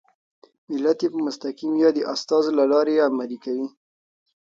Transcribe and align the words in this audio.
ملت 0.71 0.97
یې 1.03 1.09
په 1.13 1.19
مستقیم 1.27 1.73
یا 1.83 1.89
د 1.95 1.99
استازو 2.13 2.51
له 2.59 2.65
لارې 2.71 3.03
عملي 3.07 3.37
کوي. 3.45 3.67